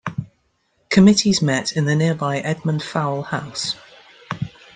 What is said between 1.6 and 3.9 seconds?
in the nearby Edmund Fowle House.